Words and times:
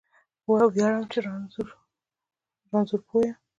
ویاړم 0.47 1.03
چې 1.11 1.19
رانځور 2.75 3.01
پوه 3.07 3.21
یم 3.27 3.37